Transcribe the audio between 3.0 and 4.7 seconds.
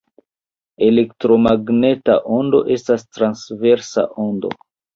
transversa ondo.